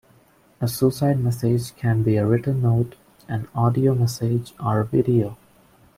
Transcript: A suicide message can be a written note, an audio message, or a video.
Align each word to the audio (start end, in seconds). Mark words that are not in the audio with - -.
A 0.59 0.67
suicide 0.67 1.19
message 1.19 1.75
can 1.75 2.01
be 2.01 2.15
a 2.17 2.25
written 2.25 2.63
note, 2.63 2.95
an 3.27 3.47
audio 3.53 3.93
message, 3.93 4.51
or 4.59 4.79
a 4.79 4.85
video. 4.87 5.37